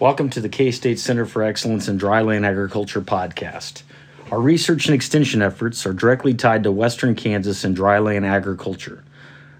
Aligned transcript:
Welcome 0.00 0.30
to 0.30 0.40
the 0.40 0.48
K 0.48 0.70
State 0.70 1.00
Center 1.00 1.26
for 1.26 1.42
Excellence 1.42 1.88
in 1.88 1.98
Dryland 1.98 2.46
Agriculture 2.46 3.00
podcast. 3.00 3.82
Our 4.30 4.40
research 4.40 4.86
and 4.86 4.94
extension 4.94 5.42
efforts 5.42 5.84
are 5.86 5.92
directly 5.92 6.34
tied 6.34 6.62
to 6.62 6.70
Western 6.70 7.16
Kansas 7.16 7.64
and 7.64 7.76
dryland 7.76 8.24
agriculture. 8.24 9.02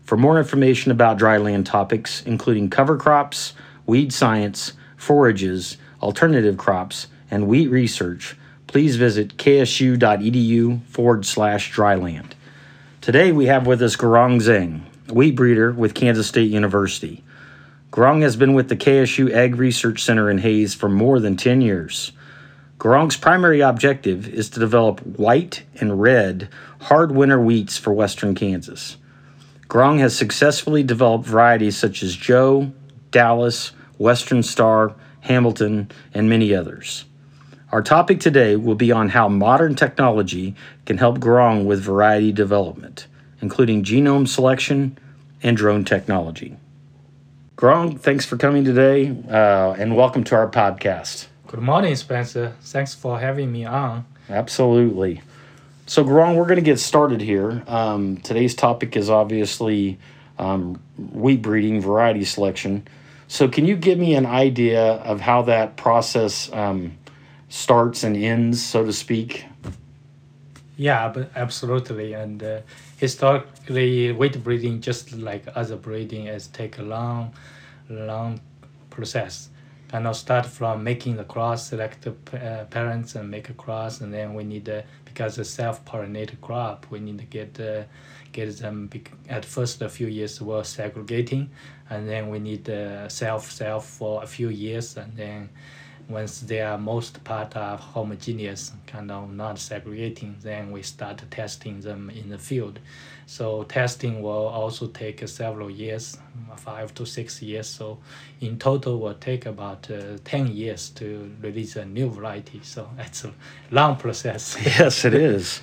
For 0.04 0.16
more 0.16 0.38
information 0.38 0.92
about 0.92 1.18
dryland 1.18 1.64
topics, 1.64 2.22
including 2.22 2.70
cover 2.70 2.96
crops, 2.96 3.54
weed 3.84 4.12
science, 4.12 4.74
forages, 4.96 5.76
alternative 6.00 6.56
crops, 6.56 7.08
and 7.32 7.48
wheat 7.48 7.66
research, 7.66 8.36
please 8.68 8.94
visit 8.94 9.38
ksu.edu 9.38 10.84
forward 10.84 11.26
slash 11.26 11.74
dryland. 11.74 12.34
Today 13.00 13.32
we 13.32 13.46
have 13.46 13.66
with 13.66 13.82
us 13.82 13.96
Guorong 13.96 14.40
Zhang, 14.40 14.82
wheat 15.12 15.34
breeder 15.34 15.72
with 15.72 15.94
Kansas 15.94 16.28
State 16.28 16.52
University. 16.52 17.24
Guorong 17.90 18.20
has 18.20 18.36
been 18.36 18.52
with 18.52 18.68
the 18.68 18.76
KSU 18.76 19.32
Ag 19.32 19.56
Research 19.56 20.02
Center 20.02 20.30
in 20.30 20.38
Hays 20.38 20.74
for 20.74 20.90
more 20.90 21.18
than 21.18 21.38
10 21.38 21.62
years. 21.62 22.12
Guorong's 22.78 23.16
primary 23.16 23.60
objective 23.60 24.28
is 24.28 24.50
to 24.50 24.60
develop 24.60 25.00
white 25.00 25.64
and 25.80 26.00
red 26.00 26.50
hard 26.82 27.12
winter 27.12 27.38
wheats 27.38 27.78
for 27.78 27.94
western 27.94 28.34
Kansas. 28.34 28.98
Guorong 29.68 29.98
has 30.00 30.16
successfully 30.16 30.82
developed 30.82 31.24
varieties 31.24 31.78
such 31.78 32.02
as 32.02 32.14
Joe, 32.14 32.72
Dallas, 33.10 33.72
Western 33.96 34.42
Star, 34.42 34.94
Hamilton, 35.20 35.90
and 36.12 36.28
many 36.28 36.54
others. 36.54 37.06
Our 37.72 37.82
topic 37.82 38.20
today 38.20 38.56
will 38.56 38.74
be 38.74 38.92
on 38.92 39.08
how 39.08 39.30
modern 39.30 39.74
technology 39.74 40.54
can 40.84 40.98
help 40.98 41.20
Guorong 41.20 41.64
with 41.64 41.80
variety 41.80 42.32
development, 42.32 43.06
including 43.40 43.82
genome 43.82 44.28
selection 44.28 44.98
and 45.42 45.56
drone 45.56 45.86
technology. 45.86 46.58
Guorong, 47.58 47.98
thanks 47.98 48.24
for 48.24 48.36
coming 48.36 48.64
today 48.64 49.08
uh, 49.28 49.72
and 49.72 49.96
welcome 49.96 50.22
to 50.22 50.36
our 50.36 50.48
podcast. 50.48 51.26
Good 51.48 51.58
morning, 51.58 51.96
Spencer. 51.96 52.54
Thanks 52.60 52.94
for 52.94 53.18
having 53.18 53.50
me 53.50 53.64
on. 53.64 54.06
Absolutely. 54.30 55.22
So, 55.84 56.04
Guorong, 56.04 56.36
we're 56.36 56.44
going 56.44 56.60
to 56.60 56.62
get 56.62 56.78
started 56.78 57.20
here. 57.20 57.64
Um, 57.66 58.18
today's 58.18 58.54
topic 58.54 58.96
is 58.96 59.10
obviously 59.10 59.98
um, 60.38 60.80
wheat 60.96 61.42
breeding, 61.42 61.80
variety 61.80 62.24
selection. 62.24 62.86
So, 63.26 63.48
can 63.48 63.66
you 63.66 63.74
give 63.74 63.98
me 63.98 64.14
an 64.14 64.26
idea 64.26 64.80
of 64.80 65.20
how 65.20 65.42
that 65.42 65.76
process 65.76 66.52
um, 66.52 66.96
starts 67.48 68.04
and 68.04 68.16
ends, 68.16 68.64
so 68.64 68.84
to 68.84 68.92
speak? 68.92 69.46
Yeah, 70.78 71.08
but 71.08 71.30
absolutely. 71.36 72.12
And 72.14 72.42
uh, 72.42 72.60
historically, 72.96 74.12
wheat 74.12 74.42
breeding, 74.42 74.80
just 74.80 75.12
like 75.12 75.44
other 75.54 75.76
breeding, 75.76 76.26
is 76.28 76.46
take 76.46 76.78
a 76.78 76.82
long, 76.82 77.34
long 77.90 78.40
process. 78.90 79.50
Kind 79.88 80.06
of 80.06 80.16
start 80.16 80.46
from 80.46 80.84
making 80.84 81.16
the 81.16 81.24
cross, 81.24 81.68
select 81.68 82.02
the 82.02 82.12
uh, 82.38 82.64
parents 82.66 83.14
and 83.16 83.30
make 83.30 83.48
a 83.50 83.54
cross, 83.54 84.00
and 84.02 84.14
then 84.14 84.34
we 84.34 84.44
need 84.44 84.68
uh, 84.68 84.82
because 85.04 85.38
a 85.38 85.44
self-pollinated 85.44 86.40
crop, 86.42 86.86
we 86.90 87.00
need 87.00 87.18
to 87.18 87.24
get 87.24 87.58
uh, 87.58 87.84
get 88.32 88.56
them 88.58 88.90
at 89.28 89.44
first 89.46 89.82
a 89.82 89.88
few 89.88 90.06
years 90.06 90.40
we're 90.42 90.62
segregating, 90.62 91.50
and 91.90 92.08
then 92.08 92.28
we 92.28 92.38
need 92.38 92.68
uh, 92.70 93.08
self 93.08 93.50
self 93.50 93.86
for 93.86 94.22
a 94.22 94.26
few 94.26 94.50
years, 94.50 94.96
and 94.98 95.16
then 95.16 95.48
once 96.08 96.40
they 96.40 96.60
are 96.60 96.78
most 96.78 97.22
part 97.22 97.54
of 97.54 97.80
homogeneous, 97.80 98.72
kind 98.86 99.10
of 99.10 99.30
not 99.32 99.58
segregating, 99.58 100.36
then 100.40 100.72
we 100.72 100.82
start 100.82 101.22
testing 101.30 101.80
them 101.80 102.08
in 102.10 102.30
the 102.30 102.38
field. 102.38 102.78
So 103.26 103.64
testing 103.64 104.22
will 104.22 104.46
also 104.46 104.86
take 104.86 105.26
several 105.28 105.68
years, 105.68 106.16
five 106.56 106.94
to 106.94 107.04
six 107.04 107.42
years. 107.42 107.66
So 107.66 107.98
in 108.40 108.58
total 108.58 108.98
will 109.00 109.14
take 109.14 109.44
about 109.44 109.90
uh, 109.90 110.16
10 110.24 110.46
years 110.48 110.88
to 110.90 111.30
release 111.42 111.76
a 111.76 111.84
new 111.84 112.08
variety. 112.08 112.60
So 112.62 112.88
it's 112.98 113.24
a 113.24 113.32
long 113.70 113.96
process. 113.96 114.56
yes, 114.64 115.04
it 115.04 115.12
is. 115.12 115.60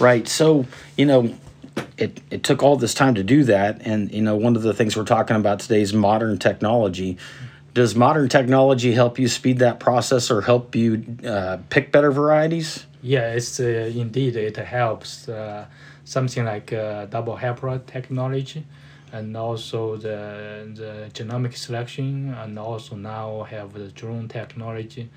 right. 0.00 0.26
So, 0.26 0.66
you 0.96 1.06
know, 1.06 1.32
it, 1.96 2.20
it 2.32 2.42
took 2.42 2.64
all 2.64 2.76
this 2.76 2.94
time 2.94 3.14
to 3.14 3.22
do 3.22 3.44
that. 3.44 3.82
And, 3.84 4.10
you 4.12 4.22
know, 4.22 4.34
one 4.34 4.56
of 4.56 4.62
the 4.62 4.74
things 4.74 4.96
we're 4.96 5.04
talking 5.04 5.36
about 5.36 5.60
today 5.60 5.82
is 5.82 5.94
modern 5.94 6.40
technology. 6.40 7.16
Does 7.74 7.96
modern 7.96 8.28
technology 8.28 8.92
help 8.92 9.18
you 9.18 9.26
speed 9.26 9.58
that 9.58 9.80
process 9.80 10.30
or 10.30 10.40
help 10.42 10.76
you 10.76 11.04
uh, 11.26 11.58
pick 11.70 11.90
better 11.90 12.12
varieties? 12.12 12.86
Yeah, 13.02 13.32
it's 13.32 13.58
uh, 13.58 13.90
indeed 13.94 14.36
it 14.36 14.56
helps. 14.56 15.28
Uh, 15.28 15.66
something 16.04 16.44
like 16.44 16.72
uh, 16.72 17.06
double 17.06 17.36
haploid 17.36 17.86
technology, 17.86 18.64
and 19.12 19.36
also 19.36 19.96
the 19.96 20.70
the 20.74 21.10
genomic 21.12 21.56
selection, 21.56 22.32
and 22.34 22.56
also 22.60 22.94
now 22.94 23.42
have 23.42 23.72
the 23.72 23.88
drone 23.88 24.28
technology. 24.28 25.10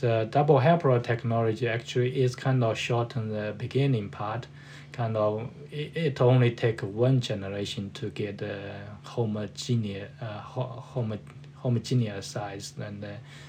The 0.00 0.28
double 0.30 0.60
haploid 0.60 1.02
technology 1.02 1.68
actually 1.68 2.22
is 2.22 2.34
kind 2.34 2.64
of 2.64 2.78
shorten 2.78 3.28
the 3.28 3.54
beginning 3.56 4.08
part. 4.08 4.46
Kind 4.92 5.16
of 5.16 5.50
it, 5.70 5.94
it 5.94 6.20
only 6.22 6.52
take 6.52 6.80
one 6.80 7.20
generation 7.20 7.90
to 7.94 8.08
get 8.08 8.40
a 8.40 8.80
homogeneous 9.02 10.08
uh, 10.22 10.40
homo 10.40 11.18
homogeneous 11.58 12.26
size 12.26 12.74
and 12.80 13.04
uh, 13.04 13.08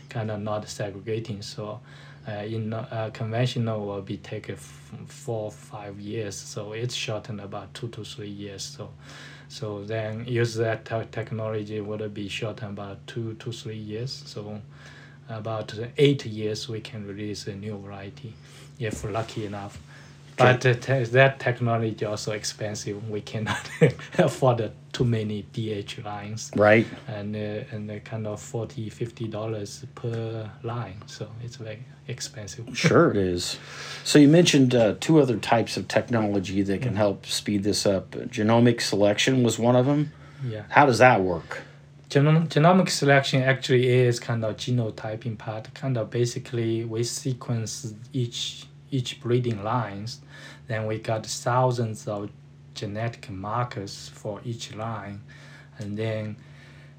kind 0.09 0.31
of 0.31 0.41
not 0.41 0.67
segregating. 0.67 1.41
So 1.41 1.79
uh, 2.27 2.31
in 2.31 2.73
uh, 2.73 3.09
conventional 3.13 3.85
will 3.85 4.01
be 4.01 4.17
take 4.17 4.55
four 4.57 5.51
five 5.51 5.99
years. 5.99 6.35
So 6.35 6.73
it's 6.73 6.93
shortened 6.93 7.41
about 7.41 7.73
two 7.73 7.87
to 7.89 8.03
three 8.03 8.29
years. 8.29 8.63
So 8.63 8.89
so 9.47 9.83
then 9.83 10.25
use 10.25 10.55
that 10.55 10.85
technology 11.11 11.81
would 11.81 12.13
be 12.13 12.27
shortened 12.29 12.77
about 12.77 13.05
two 13.07 13.33
to 13.35 13.51
three 13.51 13.77
years. 13.77 14.11
So 14.25 14.61
about 15.27 15.73
eight 15.97 16.25
years 16.25 16.67
we 16.69 16.81
can 16.81 17.07
release 17.07 17.47
a 17.47 17.55
new 17.55 17.77
variety 17.77 18.33
if 18.79 19.03
lucky 19.03 19.45
enough. 19.45 19.79
But 20.37 20.65
uh, 20.65 20.73
te- 20.75 21.03
that 21.03 21.39
technology 21.39 22.05
also 22.05 22.31
expensive. 22.31 23.09
We 23.09 23.21
cannot 23.21 23.69
afford 24.17 24.71
too 24.99 25.05
many 25.05 25.43
DH 25.53 26.03
lines. 26.03 26.51
Right. 26.55 26.85
And 27.07 27.33
uh, 27.35 27.75
and 27.75 27.89
uh, 27.89 27.99
kind 27.99 28.27
of 28.27 28.41
40 28.41 28.89
50 28.89 29.27
dollars 29.27 29.85
per 29.95 30.51
line. 30.63 31.01
So 31.05 31.29
it's 31.41 31.55
very 31.55 31.85
expensive. 32.07 32.65
sure 32.73 33.11
it 33.11 33.17
is. 33.17 33.57
So 34.03 34.19
you 34.19 34.27
mentioned 34.27 34.75
uh, 34.75 34.95
two 34.99 35.21
other 35.21 35.37
types 35.37 35.77
of 35.77 35.87
technology 35.87 36.61
that 36.63 36.81
can 36.81 36.89
mm-hmm. 36.89 36.97
help 36.97 37.25
speed 37.25 37.63
this 37.63 37.85
up. 37.85 38.11
Genomic 38.11 38.81
selection 38.81 39.43
was 39.43 39.57
one 39.57 39.77
of 39.77 39.85
them. 39.85 40.11
Yeah. 40.45 40.63
How 40.69 40.85
does 40.85 40.97
that 40.97 41.21
work? 41.21 41.61
Genom- 42.09 42.47
genomic 42.49 42.89
selection 42.89 43.41
actually 43.43 43.87
is 43.87 44.19
kind 44.19 44.43
of 44.43 44.57
genotyping 44.57 45.37
part. 45.37 45.73
Kind 45.73 45.97
of 45.97 46.09
basically 46.09 46.83
we 46.83 47.03
sequence 47.03 47.93
each 48.11 48.65
each 48.91 49.21
breeding 49.21 49.63
lines, 49.63 50.19
then 50.67 50.87
we 50.87 50.97
got 50.97 51.25
thousands 51.25 52.07
of 52.07 52.29
genetic 52.73 53.29
markers 53.29 54.09
for 54.13 54.41
each 54.43 54.75
line, 54.75 55.21
and 55.77 55.97
then 55.97 56.37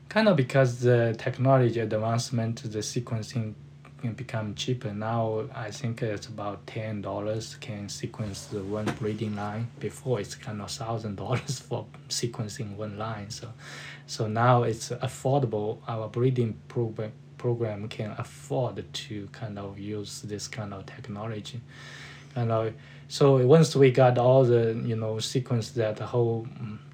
kind 0.09 0.29
of 0.29 0.37
because 0.37 0.81
the 0.81 1.15
technology 1.19 1.81
advancement, 1.81 2.63
the 2.63 2.81
sequencing 2.81 3.55
can 4.01 4.15
become 4.15 4.55
cheaper. 4.55 4.93
Now 4.93 5.45
I 5.55 5.71
think 5.71 6.03
it's 6.03 6.27
about 6.27 6.67
ten 6.67 7.03
dollars 7.03 7.57
can 7.61 7.89
sequence 7.89 8.47
the 8.47 8.63
one 8.63 8.87
breeding 8.99 9.37
line. 9.37 9.69
Before 9.79 10.21
it's 10.21 10.35
kind 10.35 10.61
of 10.61 10.71
thousand 10.71 11.17
dollars 11.17 11.61
for 11.69 11.87
sequencing 12.09 12.77
one 12.77 12.99
line. 12.99 13.31
So, 13.31 13.53
so 14.07 14.27
now 14.27 14.63
it's 14.65 14.89
affordable. 14.91 15.79
Our 15.87 16.09
breeding 16.09 16.59
program 16.69 17.13
program 17.39 17.89
can 17.89 18.15
afford 18.19 18.85
to 18.93 19.27
kind 19.33 19.59
of 19.59 19.79
use 19.79 20.21
this 20.23 20.47
kind 20.47 20.75
of 20.75 20.85
technology. 20.85 21.61
And 22.37 22.75
so 23.09 23.45
once 23.45 23.75
we 23.75 23.91
got 23.91 24.19
all 24.19 24.45
the 24.45 24.81
you 24.85 24.97
know 24.97 25.19
sequence 25.19 25.71
that 25.73 25.97
the 25.97 26.07
whole 26.07 26.47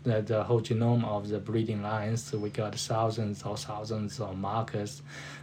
that 0.04 0.26
the 0.26 0.42
whole 0.44 0.60
genome 0.60 1.04
of 1.04 1.28
the 1.28 1.38
breeding 1.38 1.82
lines, 1.82 2.32
we 2.32 2.50
got 2.50 2.74
thousands 2.74 3.42
or 3.42 3.56
thousands 3.56 4.20
of 4.20 4.36
markers. 4.36 5.02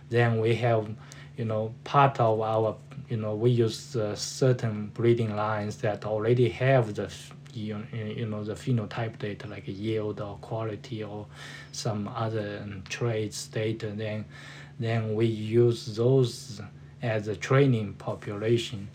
Then 0.09 0.39
we 0.39 0.55
have 0.55 0.89
you 1.37 1.45
know 1.45 1.73
part 1.83 2.19
of 2.19 2.41
our 2.41 2.75
you 3.09 3.17
know 3.17 3.35
we 3.35 3.51
use 3.51 3.95
uh, 3.95 4.15
certain 4.15 4.87
breeding 4.93 5.35
lines 5.35 5.77
that 5.77 6.05
already 6.05 6.49
have 6.49 6.95
the 6.95 7.11
you, 7.53 7.85
you 7.93 8.25
know 8.25 8.43
the 8.43 8.53
phenotype 8.53 9.19
data 9.19 9.47
like 9.47 9.63
yield 9.67 10.19
or 10.19 10.37
quality 10.37 11.03
or 11.03 11.27
some 11.71 12.07
other 12.07 12.61
um, 12.63 12.83
traits 12.89 13.45
data 13.47 13.87
then 13.95 14.25
then 14.79 15.13
we 15.13 15.27
use 15.27 15.95
those 15.95 16.61
as 17.01 17.27
a 17.27 17.35
training 17.35 17.93
population. 17.93 18.89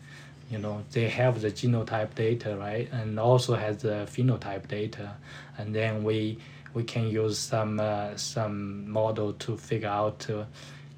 You 0.51 0.59
know, 0.59 0.83
they 0.93 1.09
have 1.09 1.43
the 1.43 1.51
genotype 1.51 2.15
data, 2.15 2.57
right, 2.57 2.89
and 2.93 3.21
also 3.21 3.55
has 3.55 3.79
the 3.79 4.07
phenotype 4.11 4.67
data, 4.69 5.17
and 5.59 5.75
then 5.75 6.05
we 6.05 6.39
we 6.75 6.85
can 6.85 7.09
use 7.09 7.39
some 7.39 7.81
uh, 7.81 8.17
some 8.17 8.89
model 8.91 9.35
to 9.35 9.57
figure 9.57 9.89
out, 9.89 10.27
uh, 10.31 10.45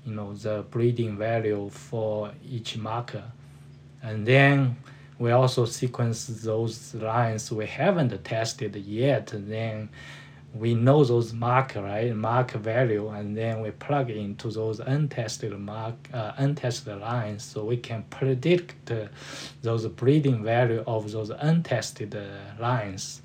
you 0.06 0.14
know, 0.14 0.34
the 0.34 0.64
breeding 0.70 1.16
value 1.16 1.68
for 1.70 2.32
each 2.48 2.76
marker, 2.76 3.24
and 4.02 4.26
then 4.26 4.76
we 5.18 5.32
also 5.32 5.66
sequence 5.66 6.26
those 6.26 6.94
lines 6.94 7.52
we 7.52 7.66
haven't 7.66 8.24
tested 8.24 8.74
yet. 8.76 9.32
Then 9.34 9.90
we 10.54 10.74
know 10.74 11.04
those 11.04 11.32
marker 11.32 11.82
right 11.82 12.14
mark 12.14 12.50
value 12.52 13.08
and 13.08 13.36
then 13.36 13.60
we 13.60 13.70
plug 13.70 14.10
into 14.10 14.50
those 14.50 14.80
untested 14.80 15.56
mark 15.58 15.94
uh, 16.12 16.32
untested 16.38 16.98
lines 17.00 17.44
so 17.44 17.64
we 17.64 17.76
can 17.76 18.02
predict 18.10 18.90
uh, 18.90 19.06
those 19.62 19.86
breeding 19.86 20.42
value 20.42 20.82
of 20.86 21.10
those 21.12 21.30
untested 21.30 22.16
uh, 22.16 22.60
lines. 22.60 23.22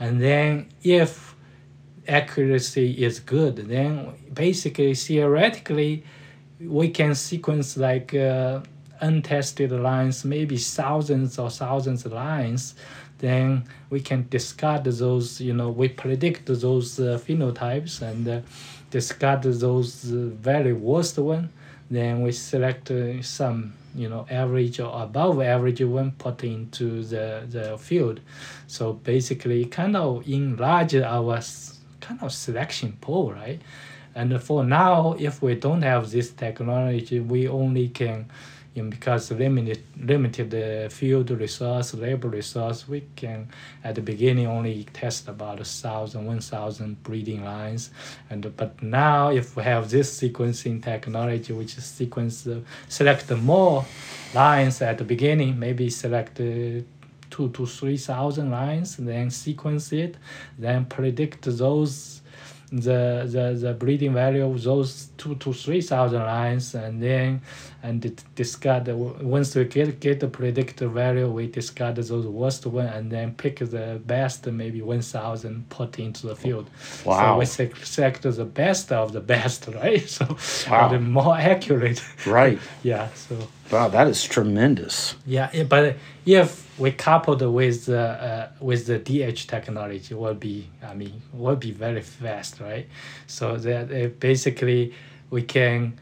And 0.00 0.20
then 0.20 0.70
if 0.82 1.36
accuracy 2.08 3.04
is 3.04 3.20
good 3.20 3.56
then 3.56 4.14
basically 4.32 4.94
theoretically 4.94 6.04
we 6.58 6.88
can 6.88 7.14
sequence 7.14 7.76
like 7.76 8.14
uh, 8.14 8.60
untested 9.00 9.72
lines 9.72 10.24
maybe 10.24 10.56
thousands 10.56 11.38
or 11.38 11.50
thousands 11.50 12.06
of 12.06 12.12
lines 12.12 12.74
then 13.22 13.64
we 13.88 14.00
can 14.00 14.26
discard 14.28 14.82
those, 14.82 15.40
you 15.40 15.54
know, 15.54 15.70
we 15.70 15.88
predict 15.88 16.46
those 16.46 16.98
uh, 16.98 17.20
phenotypes 17.24 18.02
and 18.02 18.26
uh, 18.28 18.40
discard 18.90 19.44
those 19.44 20.12
uh, 20.12 20.16
very 20.40 20.72
worst 20.72 21.16
one. 21.18 21.48
Then 21.88 22.22
we 22.22 22.32
select 22.32 22.90
uh, 22.90 23.22
some, 23.22 23.74
you 23.94 24.08
know, 24.08 24.26
average 24.28 24.80
or 24.80 25.04
above 25.04 25.40
average 25.40 25.82
one 25.82 26.10
put 26.18 26.42
into 26.42 27.04
the, 27.04 27.46
the 27.48 27.78
field. 27.78 28.18
So 28.66 28.94
basically 28.94 29.66
kind 29.66 29.96
of 29.96 30.26
enlarge 30.28 30.96
our 30.96 31.40
kind 32.00 32.20
of 32.22 32.32
selection 32.32 32.98
pool, 33.00 33.32
right? 33.32 33.60
And 34.16 34.42
for 34.42 34.64
now, 34.64 35.14
if 35.16 35.40
we 35.42 35.54
don't 35.54 35.82
have 35.82 36.10
this 36.10 36.32
technology, 36.32 37.20
we 37.20 37.46
only 37.46 37.88
can 37.88 38.28
because 38.74 39.30
limited 39.30 39.82
limited 39.98 40.90
field 40.90 41.30
resource, 41.30 41.92
labor 41.94 42.28
resource, 42.28 42.88
we 42.88 43.04
can 43.16 43.48
at 43.84 43.94
the 43.94 44.00
beginning 44.00 44.46
only 44.46 44.84
test 44.92 45.28
about 45.28 45.60
a 45.60 45.64
thousand, 45.64 46.26
one 46.26 46.40
thousand 46.40 47.02
breeding 47.02 47.44
lines, 47.44 47.90
and 48.30 48.56
but 48.56 48.82
now 48.82 49.30
if 49.30 49.56
we 49.56 49.62
have 49.62 49.90
this 49.90 50.18
sequencing 50.20 50.82
technology, 50.82 51.52
which 51.52 51.76
is 51.76 51.84
sequence 51.84 52.46
uh, 52.46 52.60
select 52.88 53.30
more 53.30 53.84
lines 54.34 54.80
at 54.80 54.98
the 54.98 55.04
beginning, 55.04 55.58
maybe 55.58 55.90
select. 55.90 56.40
Uh, 56.40 56.82
two 57.30 57.48
to 57.48 57.64
three 57.64 57.96
thousand 57.96 58.50
lines, 58.50 58.96
then 58.98 59.30
sequence 59.30 59.90
it, 59.92 60.16
then 60.58 60.84
predict 60.84 61.44
those 61.44 62.21
the, 62.72 63.28
the, 63.30 63.58
the 63.60 63.74
breeding 63.74 64.14
value 64.14 64.46
of 64.46 64.62
those 64.62 65.10
two 65.18 65.34
to 65.36 65.52
three 65.52 65.82
thousand 65.82 66.22
lines 66.22 66.74
and 66.74 67.02
then 67.02 67.42
and 67.82 68.22
discard 68.34 68.88
once 68.88 69.54
we 69.54 69.64
get 69.64 70.00
get 70.00 70.20
the 70.20 70.28
predicted 70.28 70.90
value 70.90 71.28
we 71.28 71.46
discard 71.48 71.96
those 71.96 72.26
worst 72.26 72.64
one 72.64 72.86
and 72.86 73.10
then 73.12 73.34
pick 73.34 73.58
the 73.58 74.00
best 74.06 74.46
maybe 74.46 74.80
1000 74.80 75.68
put 75.68 75.98
into 75.98 76.26
the 76.26 76.36
field. 76.36 76.70
Wow. 77.04 77.42
so 77.44 77.64
we 77.66 77.74
select 77.84 78.22
the 78.22 78.44
best 78.44 78.90
of 78.90 79.12
the 79.12 79.20
best 79.20 79.68
right? 79.74 80.08
So 80.08 80.36
wow. 80.70 80.88
the 80.88 80.98
more 80.98 81.36
accurate. 81.36 82.02
Right. 82.26 82.58
Yeah 82.82 83.08
so 83.14 83.36
wow 83.72 83.88
that 83.88 84.06
is 84.06 84.22
tremendous 84.22 85.16
yeah 85.26 85.62
but 85.64 85.96
if 86.26 86.62
we 86.78 86.90
coupled 86.90 87.42
with 87.42 87.86
the 87.86 88.00
uh, 88.00 88.48
with 88.60 88.86
the 88.86 88.98
DH 88.98 89.46
technology 89.46 90.14
will 90.14 90.34
be 90.34 90.68
I 90.82 90.94
mean 90.94 91.22
will 91.32 91.56
be 91.56 91.70
very 91.70 92.02
fast, 92.02 92.60
right? 92.60 92.88
So 93.26 93.56
that 93.56 93.92
uh, 93.92 94.08
basically 94.18 94.94
we 95.30 95.42
can, 95.42 95.98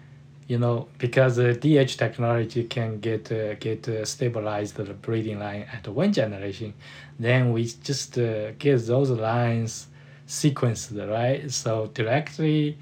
you 0.46 0.58
know, 0.58 0.88
because 0.98 1.36
the 1.36 1.54
DH 1.54 1.96
technology 1.98 2.64
can 2.64 3.00
get 3.00 3.32
uh, 3.32 3.54
get 3.54 3.88
uh, 3.88 4.04
stabilized 4.04 4.76
the 4.76 4.94
breeding 4.94 5.38
line 5.40 5.66
at 5.72 5.86
one 5.88 6.12
generation, 6.12 6.74
then 7.18 7.52
we 7.52 7.64
just 7.64 8.18
uh, 8.18 8.52
get 8.52 8.78
those 8.86 9.10
lines 9.10 9.88
sequenced, 10.26 10.96
right? 11.10 11.50
So 11.50 11.90
directly 11.92 12.78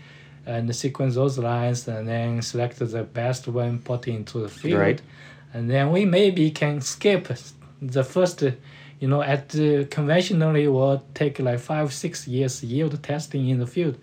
and 0.49 0.75
sequence 0.75 1.15
those 1.15 1.39
lines 1.39 1.87
and 1.87 2.09
then 2.09 2.43
select 2.43 2.79
the 2.79 3.03
best 3.03 3.47
one 3.49 3.79
put 3.79 4.09
into 4.09 4.41
the 4.41 4.49
field. 4.49 4.81
Right. 4.81 5.03
And 5.53 5.69
then 5.71 5.93
we 5.93 6.05
maybe 6.05 6.51
can 6.51 6.81
skip 6.81 7.29
the 7.81 8.05
first, 8.05 8.43
you 9.01 9.09
know, 9.09 9.23
at 9.23 9.55
uh, 9.55 9.85
conventionally 9.91 10.67
will 10.69 11.03
take 11.15 11.39
like 11.39 11.61
five 11.61 11.93
six 11.93 12.27
years 12.27 12.63
yield 12.65 13.01
testing 13.03 13.49
in 13.49 13.59
the 13.59 13.67
field, 13.67 13.99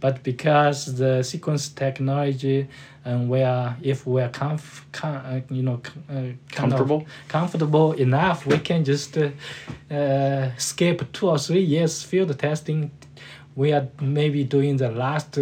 but 0.00 0.22
because 0.22 0.96
the 0.96 1.22
sequence 1.22 1.68
technology 1.68 2.68
and 3.04 3.28
we 3.28 3.42
are 3.42 3.76
if 3.82 4.06
we 4.06 4.22
are 4.22 4.30
comf, 4.30 4.82
com, 4.92 5.16
uh, 5.16 5.40
you 5.50 5.62
know 5.62 5.80
uh, 6.10 6.32
comfortable 6.52 7.06
comfortable 7.28 7.92
enough, 7.92 8.46
we 8.46 8.58
can 8.58 8.84
just 8.84 9.18
uh, 9.18 9.30
uh, 9.90 10.50
skip 10.56 11.12
two 11.12 11.28
or 11.28 11.38
three 11.38 11.62
years 11.62 12.02
field 12.02 12.36
testing. 12.38 12.90
We 13.56 13.72
are 13.72 13.88
maybe 14.00 14.44
doing 14.44 14.76
the 14.76 14.90
last 14.90 15.36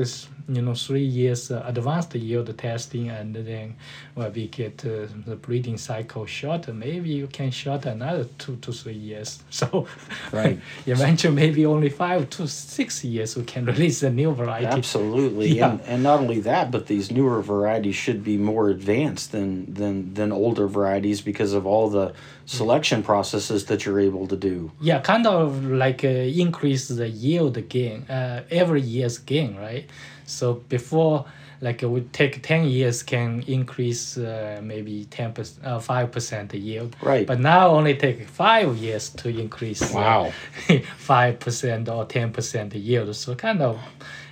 you 0.48 0.62
know 0.62 0.74
three 0.74 1.04
years 1.04 1.50
uh, 1.50 1.62
advanced 1.66 2.14
yield 2.14 2.56
testing 2.56 3.08
and 3.08 3.34
then 3.34 3.74
well, 4.14 4.30
we 4.30 4.46
get 4.46 4.84
uh, 4.86 5.06
the 5.26 5.36
breeding 5.36 5.76
cycle 5.76 6.24
shorter 6.24 6.72
maybe 6.72 7.08
you 7.10 7.26
can 7.26 7.50
short 7.50 7.84
another 7.86 8.24
two 8.38 8.56
to 8.56 8.72
three 8.72 8.94
years. 8.94 9.42
So 9.50 9.86
right. 10.32 10.60
eventually 10.86 11.34
maybe 11.34 11.64
only 11.64 11.88
five 11.88 12.28
to 12.30 12.46
six 12.46 13.02
years 13.04 13.36
we 13.36 13.44
can 13.44 13.64
release 13.72 14.02
a 14.02 14.10
new 14.10 14.32
variety. 14.32 14.66
Absolutely. 14.66 15.48
Yeah. 15.48 15.70
and, 15.70 15.80
and 15.82 16.02
not 16.02 16.20
only 16.20 16.40
that 16.40 16.70
but 16.70 16.86
these 16.86 17.10
newer 17.10 17.42
varieties 17.42 17.96
should 17.96 18.22
be 18.22 18.36
more 18.36 18.68
advanced 18.68 19.32
than 19.32 19.72
than 19.72 20.14
than 20.14 20.30
older 20.30 20.66
varieties 20.68 21.20
because 21.20 21.52
of 21.52 21.66
all 21.66 21.88
the 21.88 22.12
selection 22.44 23.02
processes 23.02 23.66
that 23.66 23.84
you're 23.84 23.98
able 23.98 24.28
to 24.28 24.36
do. 24.36 24.70
Yeah 24.80 25.00
kind 25.00 25.26
of 25.26 25.64
like 25.64 26.04
uh, 26.04 26.08
increase 26.08 26.88
the 26.88 27.08
yield 27.08 27.68
gain 27.68 28.02
uh, 28.08 28.44
every 28.50 28.82
year's 28.82 29.18
gain 29.18 29.56
right 29.56 29.88
so 30.26 30.54
before, 30.68 31.24
like 31.60 31.82
it 31.82 31.86
would 31.86 32.12
take 32.12 32.42
10 32.42 32.66
years 32.66 33.02
can 33.02 33.42
increase 33.46 34.18
uh, 34.18 34.60
maybe 34.62 35.06
10 35.06 35.32
percent, 35.32 35.66
uh, 35.66 35.78
5% 35.78 36.52
yield. 36.62 36.96
Right. 37.00 37.26
But 37.26 37.40
now 37.40 37.68
only 37.68 37.96
take 37.96 38.28
five 38.28 38.76
years 38.76 39.08
to 39.10 39.28
increase 39.28 39.94
uh, 39.94 39.98
wow. 39.98 40.32
5% 40.68 41.88
or 41.88 42.06
10% 42.06 42.72
yield. 42.74 43.16
So 43.16 43.34
kind 43.34 43.62
of 43.62 43.80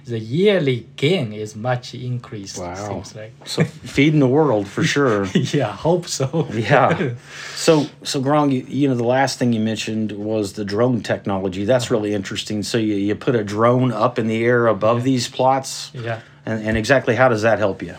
the 0.05 0.19
yearly 0.19 0.87
gain 0.97 1.33
is 1.33 1.57
much 1.57 1.95
increased. 1.95 2.59
Wow. 2.59 2.75
Seems 2.75 3.17
like. 3.17 3.33
so 3.47 3.65
feeding 3.65 4.21
the 4.21 4.29
world 4.29 4.69
for 4.69 4.85
sure. 4.85 5.25
yeah, 5.35 5.73
hope 5.73 6.07
so. 6.07 6.47
yeah. 6.53 7.15
So 7.55 7.87
so 8.03 8.21
Guorong, 8.21 8.53
you, 8.53 8.67
you, 8.69 8.89
know 8.89 8.95
the 8.95 9.05
last 9.05 9.39
thing 9.39 9.55
you 9.55 9.61
mentioned 9.61 10.13
was 10.13 10.53
the 10.53 10.65
drone 10.65 11.03
technology. 11.03 11.65
That's 11.65 11.91
really 11.91 12.13
interesting. 12.13 12.63
So 12.63 12.77
you, 12.77 12.95
you 12.95 13.15
put 13.15 13.35
a 13.35 13.43
drone 13.45 13.91
up 13.91 14.19
in 14.19 14.27
the 14.27 14.45
air 14.45 14.67
above 14.67 14.99
yeah. 14.99 15.05
these 15.05 15.29
plots. 15.29 15.91
Yeah. 15.95 16.21
And, 16.45 16.63
and 16.63 16.77
exactly 16.77 17.15
how 17.15 17.29
does 17.29 17.43
that 17.43 17.59
help 17.59 17.83
you? 17.83 17.95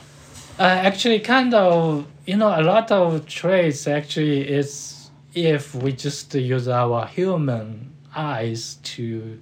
Uh, 0.59 0.63
actually, 0.63 1.19
kind 1.19 1.53
of, 1.53 2.05
you 2.27 2.37
know, 2.37 2.47
a 2.47 2.61
lot 2.61 2.91
of 2.91 3.25
traits 3.25 3.87
actually 3.87 4.47
is 4.47 5.09
if 5.33 5.73
we 5.73 5.93
just 5.93 6.35
use 6.35 6.67
our 6.67 7.07
human 7.07 7.91
eyes 8.15 8.75
to 8.83 9.41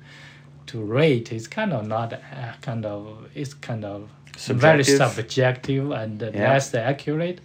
to 0.74 0.82
rate 0.82 1.32
is 1.32 1.48
kind 1.48 1.72
of 1.72 1.86
not 1.86 2.14
uh, 2.14 2.18
kind 2.62 2.84
of 2.84 3.28
it's 3.36 3.54
kind 3.54 3.86
of 3.86 4.10
subjective. 4.36 4.60
very 4.60 4.84
subjective 4.84 5.92
and 5.92 6.20
yeah. 6.20 6.50
less 6.50 6.74
accurate 6.74 7.40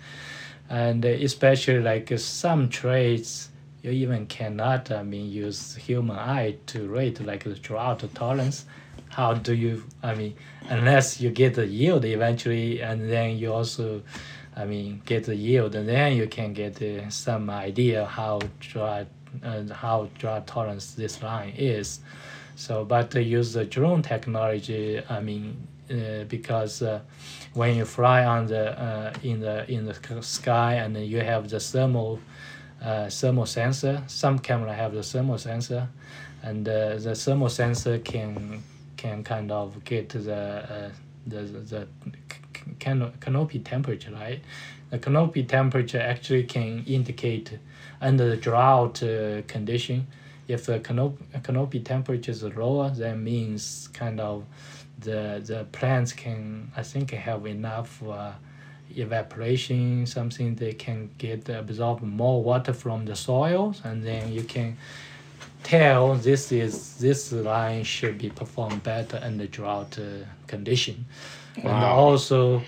and 0.71 1.05
especially 1.05 1.81
like 1.81 2.11
some 2.19 2.71
traits 2.71 3.51
you 3.83 3.91
even 3.91 4.25
cannot 4.27 4.91
i 4.91 5.03
mean 5.03 5.31
use 5.31 5.77
human 5.77 6.17
eye 6.17 6.57
to 6.65 6.89
rate 6.89 7.21
like 7.21 7.45
the 7.45 7.55
drought 7.57 8.03
tolerance 8.15 8.65
how 9.11 9.35
do 9.35 9.55
you 9.55 9.85
i 10.03 10.15
mean 10.15 10.35
unless 10.71 11.21
you 11.21 11.29
get 11.29 11.53
the 11.53 11.67
yield 11.67 12.07
eventually 12.07 12.81
and 12.81 13.11
then 13.11 13.37
you 13.37 13.53
also 13.53 14.03
i 14.57 14.65
mean 14.65 15.03
get 15.05 15.25
the 15.25 15.37
yield 15.37 15.75
and 15.75 15.87
then 15.87 16.17
you 16.17 16.27
can 16.27 16.55
get 16.55 16.81
uh, 16.81 17.11
some 17.11 17.51
idea 17.51 18.07
how 18.07 18.41
drought 18.59 19.07
uh, 19.45 19.63
how 19.75 20.09
drought 20.19 20.47
tolerance 20.47 20.95
this 20.95 21.23
line 21.23 21.53
is 21.59 22.01
so, 22.59 22.85
but 22.85 23.15
uh, 23.15 23.21
use 23.21 23.53
the 23.53 23.65
drone 23.65 24.03
technology. 24.03 25.01
I 25.09 25.21
mean, 25.21 25.69
uh, 25.89 26.25
because 26.25 26.83
uh, 26.83 27.01
when 27.55 27.77
you 27.77 27.85
fly 27.85 28.25
on 28.25 28.47
the 28.47 28.77
uh, 28.77 29.13
in 29.23 29.39
the 29.39 29.71
in 29.71 29.87
the 29.87 30.23
sky 30.23 30.75
and 30.75 30.97
you 30.97 31.21
have 31.21 31.49
the 31.49 31.61
thermal 31.61 32.19
uh, 32.83 33.09
thermal 33.11 33.47
sensor. 33.47 34.03
Some 34.09 34.41
camera 34.41 34.75
have 34.75 34.93
the 34.93 35.05
thermal 35.05 35.39
sensor, 35.39 35.89
and 36.43 36.69
uh, 36.69 36.97
the 36.97 37.15
thermal 37.15 37.49
sensor 37.49 38.01
can 38.01 38.65
can 38.97 39.23
kind 39.23 39.53
of 39.53 39.85
get 39.85 40.09
the 40.09 40.91
the 41.29 41.43
the 41.43 41.87
can 42.81 43.13
canopy 43.21 43.61
temperature, 43.61 44.11
right? 44.11 44.41
The 44.91 44.99
canopy 44.99 45.45
temperature 45.45 46.01
actually 46.01 46.43
can 46.43 46.83
indicate 46.89 47.57
under 48.01 48.29
the 48.29 48.37
drought 48.37 49.01
condition 49.47 50.09
if 50.49 50.67
the 50.67 50.81
canopy, 50.81 51.25
canopy 51.45 51.81
temperature 51.81 52.33
is 52.33 52.43
lower, 52.43 52.91
that 52.91 53.19
means 53.19 53.89
kind 53.93 54.19
of 54.19 54.45
the 54.99 55.43
the 55.45 55.67
plants 55.71 56.13
can 56.13 56.73
I 56.77 56.83
think 56.83 57.11
have 57.13 57.47
enough 57.47 58.03
uh, 58.03 58.33
evaporation, 58.97 60.07
something 60.07 60.55
they 60.55 60.73
can 60.73 61.11
get 61.19 61.49
absorb 61.49 62.03
more 62.03 62.43
water 62.43 62.73
from 62.73 63.05
the 63.05 63.15
soils, 63.15 63.83
and 63.85 64.03
then 64.03 64.33
you 64.33 64.43
can 64.43 64.77
tell 65.63 66.15
this 66.15 66.51
is 66.51 66.97
this 66.97 67.31
line 67.33 67.85
should 67.85 68.17
be 68.17 68.31
performed 68.31 68.83
better 68.83 69.21
under 69.23 69.47
drought 69.47 69.99
uh, 69.99 70.25
condition, 70.47 71.05
and 71.57 71.69
also 71.69 72.63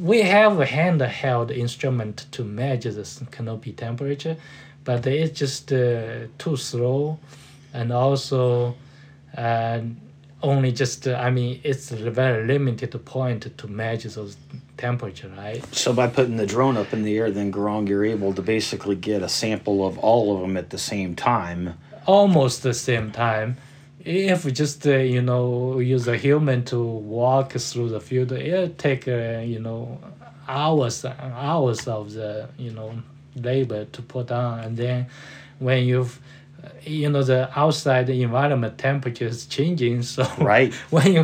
we 0.00 0.22
have 0.22 0.60
a 0.60 0.66
handheld 0.66 1.50
instrument 1.56 2.26
to 2.30 2.44
measure 2.44 2.92
the 2.92 3.26
canopy 3.30 3.72
temperature, 3.72 4.36
but 4.84 5.06
it's 5.06 5.38
just 5.38 5.72
uh, 5.72 6.26
too 6.38 6.56
slow, 6.56 7.18
and 7.72 7.92
also 7.92 8.74
uh, 9.36 9.80
only 10.42 10.72
just 10.72 11.06
uh, 11.06 11.14
I 11.14 11.30
mean 11.30 11.60
it's 11.64 11.90
a 11.92 12.10
very 12.10 12.46
limited 12.46 12.92
point 13.04 13.56
to 13.58 13.68
measure 13.68 14.08
those 14.08 14.36
temperature, 14.76 15.30
right? 15.36 15.62
So 15.74 15.92
by 15.92 16.06
putting 16.06 16.36
the 16.36 16.46
drone 16.46 16.76
up 16.78 16.92
in 16.92 17.02
the 17.02 17.16
air, 17.18 17.30
then 17.30 17.52
Guorong, 17.52 17.88
you're 17.88 18.04
able 18.04 18.32
to 18.34 18.42
basically 18.42 18.96
get 18.96 19.22
a 19.22 19.28
sample 19.28 19.86
of 19.86 19.98
all 19.98 20.34
of 20.34 20.40
them 20.40 20.56
at 20.56 20.70
the 20.70 20.78
same 20.78 21.14
time. 21.14 21.74
almost 22.06 22.62
the 22.62 22.74
same 22.74 23.10
time. 23.12 23.56
If 24.02 24.46
we 24.46 24.52
just 24.52 24.86
uh, 24.86 24.92
you 24.96 25.20
know 25.20 25.78
use 25.78 26.08
a 26.08 26.16
human 26.16 26.64
to 26.66 26.82
walk 26.82 27.52
through 27.52 27.90
the 27.90 28.00
field, 28.00 28.32
it'll 28.32 28.70
take 28.70 29.06
uh, 29.06 29.40
you 29.44 29.60
know 29.60 30.00
hours 30.48 31.04
hours 31.04 31.86
of 31.86 32.12
the 32.14 32.48
you 32.58 32.72
know 32.72 32.90
labor 33.36 33.84
to 33.86 34.02
put 34.02 34.30
on, 34.30 34.60
and 34.60 34.76
then 34.76 35.06
when 35.58 35.84
you've 35.84 36.20
you 36.84 37.08
know 37.08 37.22
the 37.22 37.48
outside 37.58 38.08
environment 38.10 38.76
temperature 38.78 39.26
is 39.26 39.46
changing, 39.46 40.02
so 40.14 40.24
Right. 40.38 40.72
when 40.90 41.12
you 41.12 41.22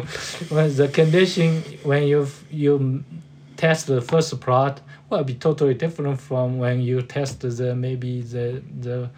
when 0.49 0.75
the 0.77 0.89
condition 0.89 1.63
when 1.83 2.05
you 2.05 2.27
you 2.51 3.05
test 3.57 3.87
the 3.87 4.01
first 4.01 4.39
plot 4.41 4.81
will 5.09 5.25
be 5.25 5.35
totally 5.35 5.73
different 5.75 6.21
from 6.21 6.59
when 6.59 6.81
you 6.83 7.01
test 7.01 7.41
the 7.41 7.75
maybe 7.75 8.21
the 8.23 8.61
the 8.81 9.09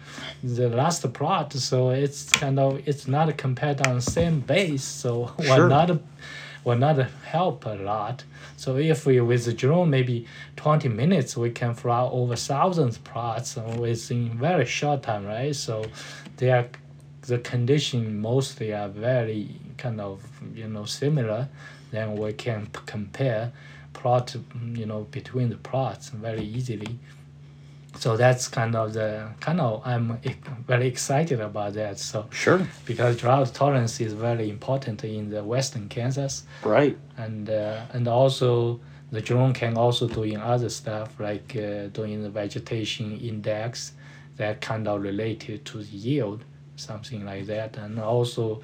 the 0.43 0.69
last 0.69 1.01
plot 1.13 1.51
so 1.53 1.89
it's 1.89 2.29
kind 2.29 2.59
of 2.59 2.79
it's 2.87 3.07
not 3.07 3.35
compared 3.37 3.81
on 3.87 3.95
the 3.95 4.01
same 4.01 4.39
base 4.39 4.83
so 4.83 5.31
Sure. 5.41 5.61
will 5.63 5.67
not 5.69 5.99
will 6.69 6.77
not 6.77 6.97
help 7.25 7.65
a 7.65 7.69
lot. 7.69 8.23
So 8.55 8.77
if 8.77 9.05
we 9.05 9.19
with 9.21 9.45
the 9.45 9.53
drone 9.53 9.89
maybe 9.89 10.27
20 10.55 10.87
minutes 10.89 11.35
we 11.35 11.49
can 11.49 11.73
fly 11.73 12.01
over 12.01 12.35
thousands 12.35 12.99
plots 12.99 13.55
within 13.55 14.37
very 14.37 14.65
short 14.65 15.01
time 15.03 15.25
right? 15.25 15.55
So 15.55 15.85
they 16.37 16.51
are 16.51 16.67
the 17.21 17.39
condition 17.39 18.19
mostly 18.19 18.73
are 18.73 18.87
very 18.89 19.49
kind 19.77 19.99
of 19.99 20.21
you 20.53 20.67
know 20.67 20.85
similar 20.85 21.47
then 21.91 22.15
we 22.15 22.33
can 22.33 22.67
compare 22.85 23.51
plot 23.93 24.35
you 24.73 24.85
know 24.85 25.01
between 25.11 25.49
the 25.49 25.57
plots 25.57 26.09
very 26.09 26.43
easily 26.43 26.99
so 27.99 28.15
that's 28.15 28.47
kind 28.47 28.75
of 28.75 28.93
the 28.93 29.27
kind 29.41 29.59
of 29.59 29.81
i'm 29.85 30.17
very 30.67 30.87
excited 30.87 31.39
about 31.41 31.73
that 31.73 31.99
so 31.99 32.25
Sure. 32.31 32.61
because 32.85 33.17
drought 33.17 33.53
tolerance 33.53 33.99
is 33.99 34.13
very 34.13 34.49
important 34.49 35.03
in 35.03 35.29
the 35.29 35.43
western 35.43 35.89
kansas 35.89 36.43
Right. 36.63 36.97
and 37.17 37.49
uh, 37.49 37.81
and 37.93 38.07
also 38.07 38.79
the 39.11 39.21
drone 39.21 39.53
can 39.53 39.75
also 39.77 40.07
doing 40.07 40.37
other 40.37 40.69
stuff 40.69 41.19
like 41.19 41.55
uh, 41.55 41.87
doing 41.87 42.23
the 42.23 42.29
vegetation 42.29 43.17
index 43.19 43.93
that 44.37 44.61
kind 44.61 44.87
of 44.87 45.01
related 45.01 45.65
to 45.65 45.79
the 45.79 45.97
yield 45.97 46.43
something 46.75 47.25
like 47.25 47.45
that 47.47 47.75
and 47.77 47.99
also 47.99 48.61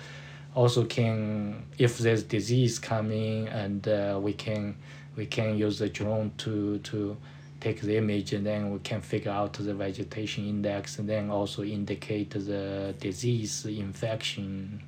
also 0.55 0.85
can 0.85 1.65
if 1.77 1.97
there's 1.97 2.23
disease 2.23 2.79
coming 2.79 3.47
and 3.49 3.87
uh, 3.89 4.17
we 4.21 4.31
can 4.31 4.75
we 5.17 5.25
can 5.25 5.57
use 5.57 5.79
the 5.79 5.89
drone 5.89 6.31
to 6.37 6.77
to 6.79 7.17
take 7.65 7.81
the 7.81 7.97
image 7.97 8.31
and 8.33 8.45
then 8.45 8.69
we 8.71 8.77
can 8.79 9.01
figure 9.01 9.31
out 9.31 9.53
the 9.53 9.73
vegetation 9.73 10.47
index 10.47 10.99
and 10.99 11.09
then 11.09 11.31
also 11.31 11.63
indicate 11.63 12.29
the 12.29 12.93
disease 12.99 13.65
infection 13.65 14.79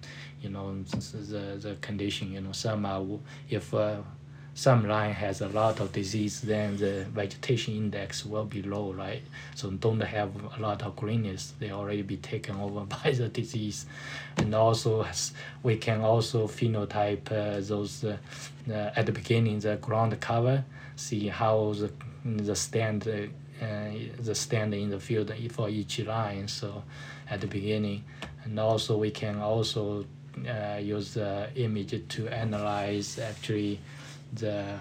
you 0.44 0.50
know 0.50 0.84
the 0.84 1.58
the 1.66 1.76
condition 1.82 2.32
you 2.32 2.40
know 2.40 2.52
some 2.52 2.86
are 2.86 3.04
if 3.50 3.74
uh, 3.74 3.98
some 4.58 4.88
line 4.88 5.14
has 5.14 5.42
a 5.42 5.48
lot 5.50 5.80
of 5.80 5.92
disease 5.92 6.42
then 6.42 6.76
the 6.78 7.06
vegetation 7.14 7.76
index 7.76 8.26
will 8.26 8.44
be 8.44 8.64
low 8.64 8.92
right? 8.92 9.22
So 9.54 9.70
don't 9.70 10.02
have 10.02 10.32
a 10.58 10.60
lot 10.60 10.82
of 10.82 10.96
greenness. 10.96 11.54
They 11.60 11.70
already 11.70 12.02
be 12.02 12.18
taken 12.18 12.56
over 12.56 12.80
by 13.04 13.12
the 13.12 13.30
disease. 13.30 13.86
And 14.38 14.56
also 14.56 15.06
we 15.62 15.78
can 15.78 16.02
also 16.02 16.48
phenotype 16.48 17.32
uh, 17.32 17.62
those 17.62 18.04
uh, 18.04 18.18
uh, 18.68 18.92
at 18.96 19.06
the 19.06 19.12
beginning 19.12 19.60
the 19.60 19.76
ground 19.76 20.20
cover 20.20 20.66
see 20.96 21.28
how 21.28 21.74
the 21.74 21.92
the 22.26 22.56
stand 22.56 23.08
uh, 23.08 23.64
uh, 23.64 23.92
the 24.18 24.34
stand 24.34 24.74
in 24.74 24.90
the 24.90 25.00
field 25.00 25.32
for 25.52 25.70
each 25.70 26.00
line. 26.00 26.48
So 26.48 26.82
at 27.30 27.42
the 27.42 27.48
beginning. 27.48 28.06
And 28.44 28.60
also 28.60 28.98
we 28.98 29.12
can 29.12 29.38
also 29.38 30.06
uh, 30.50 30.78
use 30.82 31.14
the 31.14 31.50
image 31.56 31.94
to 32.10 32.28
analyze 32.30 33.20
actually 33.20 33.80
the 34.34 34.80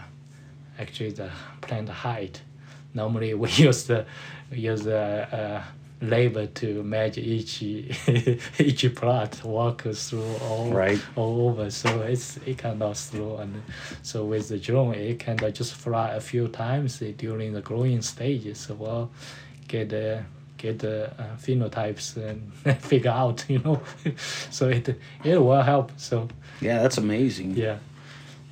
actually 0.79 1.11
the 1.13 1.31
plant 1.61 1.89
height. 1.89 2.41
Normally 2.95 3.35
we 3.35 3.51
use 3.69 3.85
the 3.85 4.05
use 4.53 4.83
the 4.85 4.99
uh, 5.33 5.63
labor 6.03 6.47
to 6.47 6.83
measure 6.83 7.21
each 7.21 7.63
each 8.59 8.95
plot 8.95 9.41
walk 9.45 9.83
through 9.83 10.35
all 10.49 10.71
Right. 10.71 11.01
all 11.17 11.49
over. 11.49 11.71
So 11.71 12.03
it's 12.03 12.37
it 12.47 12.59
kind 12.59 12.83
of 12.83 12.97
slow 12.97 13.39
and 13.39 13.63
so 14.03 14.25
with 14.25 14.49
the 14.49 14.59
drone 14.59 14.95
it 14.95 15.19
kind 15.21 15.43
of 15.43 15.55
just 15.55 15.75
fly 15.75 16.11
a 16.11 16.21
few 16.21 16.49
times 16.49 16.99
during 17.17 17.53
the 17.55 17.63
growing 17.63 18.03
stages. 18.03 18.59
So 18.59 18.75
we'll 18.75 19.11
get 19.69 19.89
the 19.89 20.23
get 20.59 20.79
the 20.79 21.11
uh, 21.19 21.37
phenotypes 21.39 22.17
and 22.17 22.53
figure 22.83 23.11
out 23.11 23.45
you 23.49 23.59
know. 23.61 23.81
So 24.51 24.69
it 24.69 24.89
it 25.25 25.39
will 25.39 25.63
help. 25.63 25.93
So 25.97 26.29
Yeah, 26.61 26.83
that's 26.83 26.99
amazing. 26.99 27.57
yeah 27.57 27.79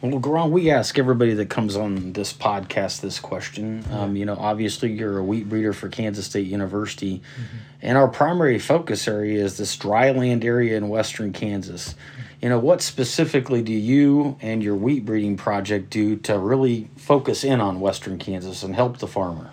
Well, 0.04 0.20
Guorong, 0.20 0.50
we 0.50 0.70
ask 0.70 0.98
everybody 0.98 1.32
that 1.32 1.48
comes 1.48 1.76
on 1.76 2.12
this 2.12 2.30
podcast 2.30 3.00
this 3.00 3.18
question. 3.18 3.82
Um, 3.90 4.16
you 4.16 4.26
know, 4.26 4.36
obviously 4.38 4.92
you're 4.92 5.16
a 5.16 5.24
wheat 5.24 5.48
breeder 5.48 5.72
for 5.72 5.88
Kansas 5.88 6.26
State 6.26 6.46
University, 6.46 7.22
and 7.80 7.96
our 7.96 8.06
primary 8.06 8.58
focus 8.58 9.08
area 9.08 9.42
is 9.42 9.56
this 9.56 9.74
dry 9.78 10.10
land 10.10 10.44
area 10.44 10.76
in 10.76 10.90
western 10.90 11.32
Kansas. 11.32 11.94
You 12.42 12.50
know, 12.50 12.58
what 12.58 12.82
specifically 12.82 13.62
do 13.62 13.72
you 13.72 14.36
and 14.42 14.62
your 14.62 14.74
wheat 14.74 15.06
breeding 15.06 15.38
project 15.38 15.88
do 15.88 16.16
to 16.16 16.38
really 16.38 16.90
focus 16.98 17.42
in 17.42 17.62
on 17.62 17.80
western 17.80 18.18
Kansas 18.18 18.62
and 18.62 18.74
help 18.74 18.98
the 18.98 19.08
farmer? 19.08 19.52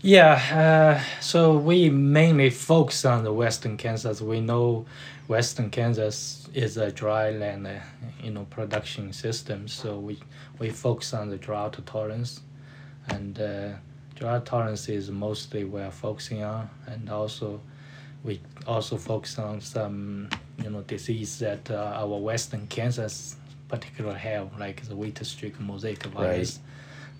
Yeah, 0.00 1.00
uh, 1.00 1.20
so 1.20 1.56
we 1.56 1.90
mainly 1.90 2.50
focus 2.50 3.04
on 3.04 3.24
the 3.24 3.32
Western 3.32 3.76
Kansas. 3.76 4.20
We 4.20 4.40
know 4.40 4.86
Western 5.26 5.70
Kansas 5.70 6.48
is 6.54 6.76
a 6.76 6.92
dry 6.92 7.30
land, 7.30 7.66
uh, 7.66 7.80
you 8.22 8.30
know, 8.30 8.44
production 8.44 9.12
system. 9.12 9.66
So 9.66 9.98
we 9.98 10.20
we 10.60 10.70
focus 10.70 11.12
on 11.14 11.30
the 11.30 11.36
drought 11.36 11.84
tolerance, 11.84 12.42
and 13.08 13.40
uh, 13.40 13.70
drought 14.14 14.46
tolerance 14.46 14.88
is 14.88 15.10
mostly 15.10 15.64
we're 15.64 15.90
focusing 15.90 16.44
on, 16.44 16.70
and 16.86 17.10
also 17.10 17.60
we 18.22 18.40
also 18.68 18.96
focus 18.96 19.36
on 19.36 19.60
some 19.60 20.28
you 20.62 20.70
know 20.70 20.82
disease 20.82 21.40
that 21.40 21.68
uh, 21.72 21.92
our 21.96 22.18
Western 22.18 22.68
Kansas 22.68 23.34
particularly 23.66 24.20
have, 24.20 24.56
like 24.60 24.80
the 24.84 24.94
wheat 24.94 25.18
streak 25.26 25.58
mosaic 25.58 26.04
virus 26.04 26.60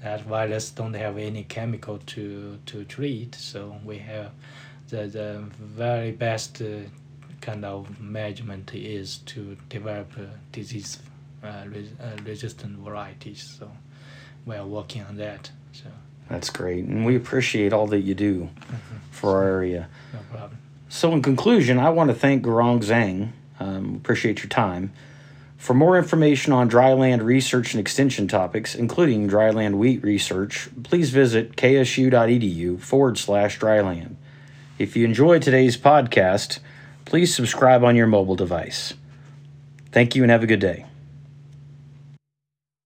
that 0.02 0.22
virus 0.22 0.70
don't 0.70 0.94
have 0.94 1.18
any 1.18 1.44
chemical 1.44 1.98
to 2.06 2.58
to 2.66 2.84
treat 2.84 3.34
so 3.34 3.76
we 3.84 3.98
have 3.98 4.30
the 4.88 5.06
the 5.06 5.42
very 5.60 6.12
best 6.12 6.62
uh, 6.62 6.66
kind 7.40 7.64
of 7.64 8.00
management 8.00 8.74
is 8.74 9.18
to 9.18 9.56
develop 9.68 10.10
uh, 10.18 10.22
disease 10.52 10.98
uh, 11.44 11.64
res- 11.68 11.92
uh, 12.00 12.16
resistant 12.24 12.78
varieties 12.78 13.56
so 13.58 13.70
we 14.46 14.56
are 14.56 14.66
working 14.66 15.02
on 15.02 15.16
that 15.16 15.50
so 15.72 15.84
That's 16.28 16.50
great, 16.50 16.84
and 16.84 17.06
we 17.06 17.16
appreciate 17.16 17.72
all 17.72 17.86
that 17.88 18.00
you 18.00 18.14
do 18.14 18.48
for 19.10 19.38
our 19.38 19.44
area. 19.48 19.88
no 20.12 20.20
problem 20.30 20.58
So, 20.90 21.12
in 21.12 21.22
conclusion, 21.22 21.78
I 21.78 21.90
want 21.90 22.08
to 22.10 22.14
thank 22.14 22.42
Guorong 22.44 22.80
Zhang. 22.82 23.30
Um, 23.60 23.94
appreciate 23.96 24.38
your 24.42 24.48
time. 24.48 24.90
For 25.58 25.74
more 25.74 25.98
information 25.98 26.52
on 26.52 26.70
dryland 26.70 27.22
research 27.22 27.74
and 27.74 27.80
extension 27.80 28.28
topics, 28.28 28.76
including 28.76 29.28
dryland 29.28 29.74
wheat 29.74 30.02
research, 30.02 30.68
please 30.84 31.10
visit 31.10 31.56
ksu.edu 31.56 32.80
forward 32.80 33.18
slash 33.18 33.58
dryland. 33.58 34.14
If 34.78 34.96
you 34.96 35.04
enjoyed 35.04 35.42
today's 35.42 35.76
podcast, 35.76 36.60
please 37.04 37.34
subscribe 37.34 37.82
on 37.82 37.96
your 37.96 38.06
mobile 38.06 38.36
device. 38.36 38.94
Thank 39.90 40.14
you 40.14 40.22
and 40.22 40.30
have 40.30 40.44
a 40.44 40.46
good 40.46 40.60
day. 40.60 40.87